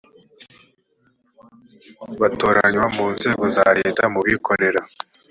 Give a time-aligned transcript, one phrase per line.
[2.21, 4.81] batoranywa mu nzego za leta mu bikorera